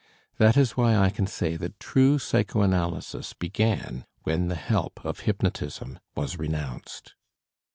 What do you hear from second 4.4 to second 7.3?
the help of hypnotism was renounced.